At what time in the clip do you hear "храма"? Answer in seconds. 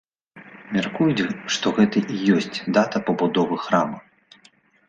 3.67-3.97